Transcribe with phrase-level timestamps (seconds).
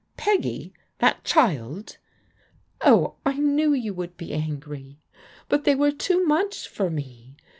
[0.17, 1.97] Peggy I That child!
[2.81, 4.97] L *' Oh, I knew you would be angry.
[5.47, 7.37] But they were too U much for me.